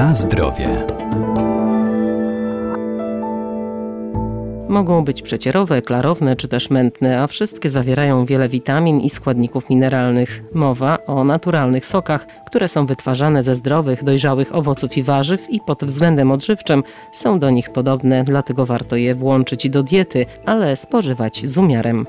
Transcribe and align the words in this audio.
Na 0.00 0.14
zdrowie. 0.14 0.86
Mogą 4.68 5.04
być 5.04 5.22
przecierowe, 5.22 5.82
klarowne 5.82 6.36
czy 6.36 6.48
też 6.48 6.70
mętne, 6.70 7.22
a 7.22 7.26
wszystkie 7.26 7.70
zawierają 7.70 8.26
wiele 8.26 8.48
witamin 8.48 9.00
i 9.00 9.10
składników 9.10 9.70
mineralnych. 9.70 10.42
Mowa 10.54 10.98
o 11.06 11.24
naturalnych 11.24 11.86
sokach, 11.86 12.26
które 12.46 12.68
są 12.68 12.86
wytwarzane 12.86 13.44
ze 13.44 13.54
zdrowych, 13.54 14.04
dojrzałych 14.04 14.54
owoców 14.54 14.96
i 14.96 15.02
warzyw 15.02 15.50
i 15.50 15.60
pod 15.60 15.84
względem 15.84 16.30
odżywczym 16.30 16.82
są 17.12 17.38
do 17.38 17.50
nich 17.50 17.70
podobne, 17.70 18.24
dlatego 18.24 18.66
warto 18.66 18.96
je 18.96 19.14
włączyć 19.14 19.70
do 19.70 19.82
diety, 19.82 20.26
ale 20.46 20.76
spożywać 20.76 21.42
z 21.44 21.58
umiarem. 21.58 22.06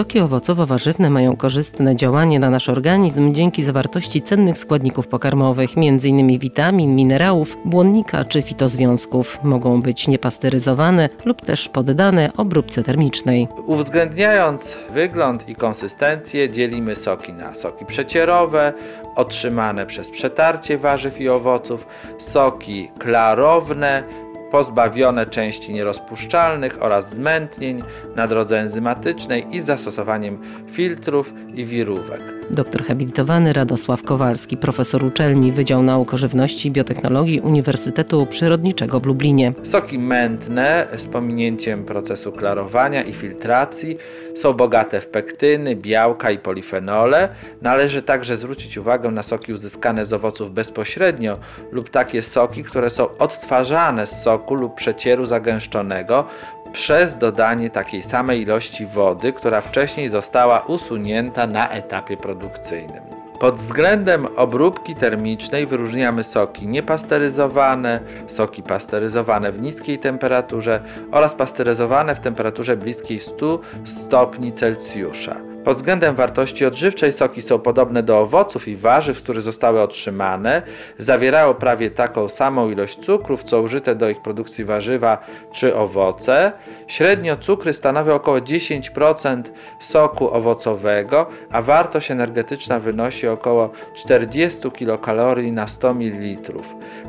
Soki 0.00 0.20
owocowo-warzywne 0.20 1.10
mają 1.10 1.36
korzystne 1.36 1.96
działanie 1.96 2.38
na 2.38 2.50
nasz 2.50 2.68
organizm 2.68 3.32
dzięki 3.32 3.64
zawartości 3.64 4.22
cennych 4.22 4.58
składników 4.58 5.08
pokarmowych, 5.08 5.70
m.in. 5.76 6.38
witamin, 6.38 6.94
minerałów, 6.94 7.56
błonnika 7.64 8.24
czy 8.24 8.42
fitozwiązków. 8.42 9.38
Mogą 9.42 9.82
być 9.82 10.08
niepasteryzowane 10.08 11.08
lub 11.24 11.40
też 11.40 11.68
poddane 11.68 12.30
obróbce 12.36 12.82
termicznej. 12.82 13.48
Uwzględniając 13.66 14.76
wygląd 14.90 15.48
i 15.48 15.54
konsystencję, 15.54 16.50
dzielimy 16.50 16.96
soki 16.96 17.32
na 17.32 17.54
soki 17.54 17.86
przecierowe, 17.86 18.72
otrzymane 19.16 19.86
przez 19.86 20.10
przetarcie 20.10 20.78
warzyw 20.78 21.20
i 21.20 21.28
owoców, 21.28 21.86
soki 22.18 22.90
klarowne, 22.98 24.02
pozbawione 24.50 25.26
części 25.26 25.74
nierozpuszczalnych 25.74 26.82
oraz 26.82 27.10
zmętnień 27.10 27.82
na 28.16 28.26
drodze 28.26 28.60
enzymatycznej 28.60 29.46
i 29.56 29.60
zastosowaniem 29.60 30.38
filtrów 30.72 31.32
i 31.54 31.64
wirówek. 31.64 32.20
Doktor 32.50 32.84
habilitowany 32.84 33.52
Radosław 33.52 34.02
Kowalski, 34.02 34.56
profesor 34.56 35.04
uczelni 35.04 35.52
Wydział 35.52 35.82
Nauk 35.82 36.14
o 36.14 36.16
Żywności 36.16 36.68
i 36.68 36.72
Biotechnologii 36.72 37.40
Uniwersytetu 37.40 38.26
Przyrodniczego 38.26 39.00
w 39.00 39.06
Lublinie. 39.06 39.52
Soki 39.62 39.98
mętne 39.98 40.86
z 40.98 41.06
pominięciem 41.06 41.84
procesu 41.84 42.32
klarowania 42.32 43.02
i 43.02 43.12
filtracji 43.12 43.96
są 44.36 44.52
bogate 44.52 45.00
w 45.00 45.06
pektyny, 45.06 45.76
białka 45.76 46.30
i 46.30 46.38
polifenole. 46.38 47.28
Należy 47.62 48.02
także 48.02 48.36
zwrócić 48.36 48.76
uwagę 48.76 49.10
na 49.10 49.22
soki 49.22 49.52
uzyskane 49.52 50.06
z 50.06 50.12
owoców 50.12 50.54
bezpośrednio 50.54 51.38
lub 51.72 51.90
takie 51.90 52.22
soki, 52.22 52.64
które 52.64 52.90
są 52.90 53.16
odtwarzane 53.18 54.06
z 54.06 54.22
soku 54.22 54.39
lub 54.50 54.74
przecieru 54.74 55.26
zagęszczonego 55.26 56.24
przez 56.72 57.18
dodanie 57.18 57.70
takiej 57.70 58.02
samej 58.02 58.42
ilości 58.42 58.86
wody, 58.86 59.32
która 59.32 59.60
wcześniej 59.60 60.08
została 60.08 60.60
usunięta 60.60 61.46
na 61.46 61.68
etapie 61.68 62.16
produkcyjnym. 62.16 63.02
Pod 63.40 63.54
względem 63.54 64.26
obróbki 64.36 64.94
termicznej 64.94 65.66
wyróżniamy 65.66 66.24
soki 66.24 66.68
niepasteryzowane, 66.68 68.00
soki 68.26 68.62
pasteryzowane 68.62 69.52
w 69.52 69.60
niskiej 69.60 69.98
temperaturze 69.98 70.80
oraz 71.10 71.34
pasteryzowane 71.34 72.14
w 72.14 72.20
temperaturze 72.20 72.76
bliskiej 72.76 73.20
100 73.20 73.60
stopni 73.84 74.52
Celsjusza. 74.52 75.49
Pod 75.64 75.76
względem 75.76 76.14
wartości 76.14 76.66
odżywczej 76.66 77.12
soki 77.12 77.42
są 77.42 77.58
podobne 77.58 78.02
do 78.02 78.20
owoców 78.20 78.68
i 78.68 78.76
warzyw, 78.76 79.18
z 79.18 79.22
których 79.22 79.42
zostały 79.42 79.80
otrzymane. 79.80 80.62
Zawierają 80.98 81.54
prawie 81.54 81.90
taką 81.90 82.28
samą 82.28 82.70
ilość 82.70 82.98
cukrów, 82.98 83.44
co 83.44 83.60
użyte 83.60 83.94
do 83.94 84.08
ich 84.08 84.22
produkcji 84.22 84.64
warzywa 84.64 85.18
czy 85.52 85.76
owoce. 85.76 86.52
Średnio 86.86 87.36
cukry 87.36 87.72
stanowią 87.72 88.14
około 88.14 88.38
10% 88.38 89.42
soku 89.80 90.34
owocowego, 90.34 91.26
a 91.50 91.62
wartość 91.62 92.10
energetyczna 92.10 92.78
wynosi 92.78 93.28
około 93.28 93.70
40 93.94 94.70
kilokalorii 94.70 95.52
na 95.52 95.68
100 95.68 95.94
ml. 95.94 96.52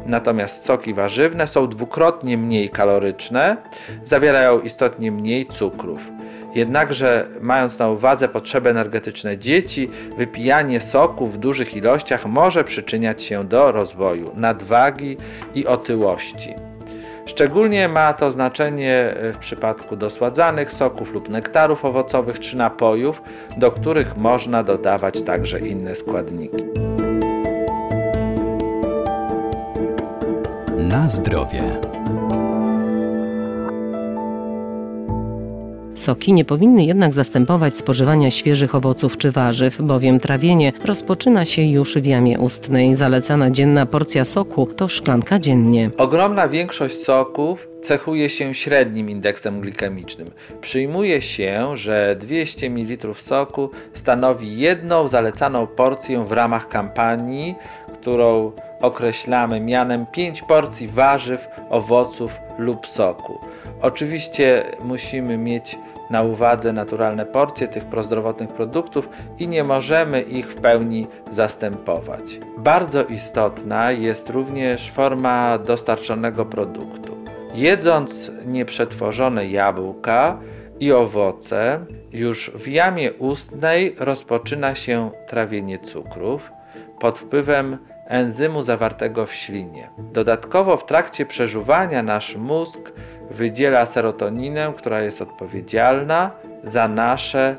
Natomiast 0.06 0.66
soki 0.66 0.94
warzywne 0.94 1.48
są 1.48 1.68
dwukrotnie 1.68 2.38
mniej 2.38 2.70
kaloryczne, 2.70 3.58
zawierają 4.06 4.60
istotnie 4.60 5.12
mniej 5.12 5.46
cukrów. 5.46 6.12
Jednakże, 6.56 7.28
mając 7.42 7.80
na 7.80 7.90
uwadze 7.90 8.28
potrzeby 8.28 8.70
energetyczne 8.70 9.38
dzieci, 9.38 9.90
wypijanie 10.18 10.80
soku 10.80 11.28
w 11.28 11.38
dużych 11.38 11.76
ilościach 11.76 12.26
może 12.26 12.64
przyczyniać 12.64 13.24
się 13.24 13.44
do 13.44 13.72
rozwoju 13.72 14.32
nadwagi 14.36 15.18
i 15.56 15.68
otyłości. 15.68 16.56
Szczególnie 17.26 17.88
ma 17.88 18.14
to 18.14 18.32
znaczenie 18.32 19.16
w 19.34 19.38
przypadku 19.38 19.96
dosładzanych 19.96 20.72
soków 20.72 21.14
lub 21.14 21.30
nektarów 21.30 21.86
owocowych 21.86 22.40
czy 22.40 22.58
napojów, 22.58 23.22
do 23.58 23.72
których 23.72 24.18
można 24.18 24.64
dodawać 24.64 25.22
także 25.22 25.60
inne 25.60 25.96
składniki. 25.96 26.64
Na 30.78 31.08
zdrowie. 31.08 31.64
Soki 36.02 36.34
nie 36.34 36.46
powinny 36.46 36.86
jednak 36.86 37.14
zastępować 37.14 37.76
spożywania 37.76 38.32
świeżych 38.32 38.76
owoców 38.76 39.18
czy 39.18 39.32
warzyw, 39.32 39.82
bowiem 39.82 40.20
trawienie 40.20 40.72
rozpoczyna 40.86 41.46
się 41.46 41.62
już 41.62 41.96
w 41.96 42.06
jamie 42.06 42.40
ustnej. 42.40 42.96
Zalecana 42.96 43.52
dzienna 43.52 43.86
porcja 43.86 44.26
soku 44.26 44.66
to 44.66 44.88
szklanka 44.88 45.40
dziennie. 45.40 45.90
Ogromna 45.98 46.48
większość 46.48 47.04
soków 47.04 47.68
cechuje 47.84 48.30
się 48.30 48.54
średnim 48.54 49.10
indeksem 49.10 49.62
glikemicznym. 49.62 50.28
Przyjmuje 50.62 51.22
się, 51.22 51.78
że 51.78 52.16
200 52.20 52.70
ml 52.70 53.14
soku 53.16 53.70
stanowi 53.94 54.60
jedną 54.60 55.08
zalecaną 55.08 55.68
porcję 55.68 56.26
w 56.26 56.32
ramach 56.32 56.68
kampanii, 56.68 57.56
którą 57.94 58.52
określamy 58.82 59.60
mianem 59.60 60.06
5 60.06 60.42
porcji 60.42 60.88
warzyw, 60.88 61.48
owoców 61.70 62.32
lub 62.58 62.88
soku. 62.88 63.40
Oczywiście 63.82 64.64
musimy 64.84 65.38
mieć 65.38 65.78
na 66.10 66.22
uwadze 66.22 66.74
naturalne 66.74 67.26
porcje 67.26 67.68
tych 67.68 67.86
prozdrowotnych 67.86 68.50
produktów 68.50 69.10
i 69.40 69.48
nie 69.48 69.64
możemy 69.64 70.22
ich 70.22 70.52
w 70.52 70.62
pełni 70.62 71.08
zastępować. 71.32 72.40
Bardzo 72.58 73.04
istotna 73.04 73.92
jest 73.92 74.30
również 74.30 74.92
forma 74.92 75.58
dostarczonego 75.58 76.46
produktu. 76.46 77.18
Jedząc 77.54 78.32
nieprzetworzone 78.46 79.48
jabłka 79.48 80.40
i 80.80 80.92
owoce, 80.92 81.86
już 82.14 82.52
w 82.56 82.68
jamie 82.68 83.14
ustnej 83.14 83.96
rozpoczyna 84.00 84.76
się 84.76 85.12
trawienie 85.28 85.80
cukrów 85.80 86.52
pod 87.00 87.20
wpływem 87.20 87.78
enzymu 88.12 88.64
zawartego 88.64 89.26
w 89.26 89.34
ślinie. 89.34 89.90
Dodatkowo 89.98 90.78
w 90.78 90.86
trakcie 90.86 91.26
przeżuwania 91.26 92.04
nasz 92.04 92.36
mózg 92.36 92.92
wydziela 93.32 93.86
serotoninę, 93.86 94.74
która 94.78 95.02
jest 95.02 95.22
odpowiedzialna 95.22 96.32
za 96.64 96.88
nasze 96.88 97.56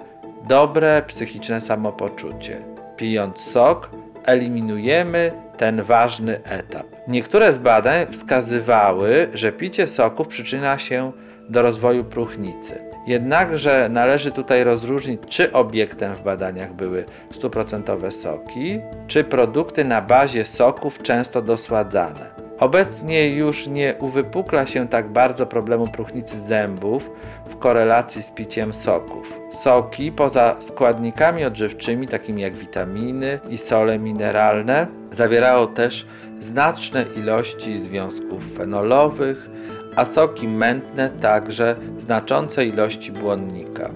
dobre 0.49 1.03
psychiczne 1.07 1.61
samopoczucie. 1.61 2.63
Pijąc 2.97 3.41
sok, 3.41 3.91
eliminujemy 4.25 5.33
ten 5.57 5.83
ważny 5.83 6.45
etap. 6.45 6.87
Niektóre 7.09 7.53
z 7.53 7.59
badań 7.59 8.07
wskazywały, 8.11 9.29
że 9.35 9.53
picie 9.53 9.89
soków 9.89 10.29
przyczynia 10.29 10.79
się 10.79 11.13
do 11.49 11.63
rozwoju 11.63 12.05
próchnicy. 12.05 12.92
Jednakże 13.07 13.89
należy 13.91 14.33
tutaj 14.33 14.65
rozróżnić, 14.65 15.21
czy 15.29 15.53
obiektem 15.53 16.15
w 16.15 16.23
badaniach 16.23 16.73
były 16.73 17.05
stuprocentowe 17.33 18.11
soki, 18.11 18.81
czy 19.07 19.25
produkty 19.25 19.85
na 19.85 20.03
bazie 20.03 20.45
soków 20.45 21.03
często 21.03 21.43
dosładzane. 21.43 22.43
Obecnie 22.59 23.29
już 23.29 23.67
nie 23.67 23.95
uwypukla 24.01 24.67
się 24.67 24.89
tak 24.89 25.09
bardzo 25.09 25.47
problemu 25.47 25.89
próchnicy 25.89 26.39
zębów 26.41 27.11
w 27.49 27.57
korelacji 27.59 28.23
z 28.23 28.31
piciem 28.31 28.73
soków. 28.73 29.33
Soki, 29.53 30.13
poza 30.13 30.57
składnikami 30.59 31.45
odżywczymi, 31.45 32.09
takimi 32.09 32.43
jak 32.43 32.55
witaminy 32.55 33.41
i 33.49 33.59
sole 33.59 33.99
mineralne, 33.99 34.87
zawierają 35.13 35.69
też 35.69 36.07
znaczne 36.41 37.05
ilości 37.17 37.79
związków 37.79 38.57
fenolowych, 38.57 39.51
a 39.97 40.05
soki 40.05 40.49
mętne 40.49 41.11
także 41.11 41.77
znaczące 41.99 42.67
ilości 42.67 43.13
błonnika. 43.13 43.91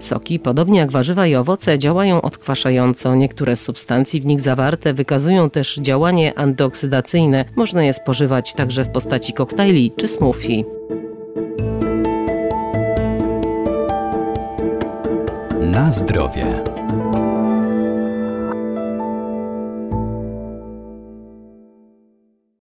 Soki, 0.00 0.38
podobnie 0.38 0.78
jak 0.78 0.90
warzywa 0.90 1.26
i 1.26 1.34
owoce, 1.34 1.78
działają 1.78 2.22
odkwaszająco. 2.22 3.14
Niektóre 3.14 3.56
z 3.56 3.62
substancji 3.62 4.20
w 4.20 4.26
nich 4.26 4.40
zawarte 4.40 4.94
wykazują 4.94 5.50
też 5.50 5.76
działanie 5.76 6.38
antyoksydacyjne. 6.38 7.44
Można 7.56 7.84
je 7.84 7.94
spożywać 7.94 8.54
także 8.54 8.84
w 8.84 8.88
postaci 8.88 9.32
koktajli 9.32 9.92
czy 9.96 10.08
smoothie. 10.08 10.64
Na 15.60 15.90
zdrowie. 15.90 16.62